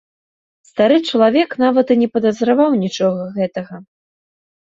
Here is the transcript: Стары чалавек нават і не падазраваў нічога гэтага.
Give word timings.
Стары 0.69 0.95
чалавек 1.11 1.49
нават 1.63 1.87
і 1.95 1.97
не 2.03 2.07
падазраваў 2.15 2.71
нічога 2.85 3.21
гэтага. 3.37 3.75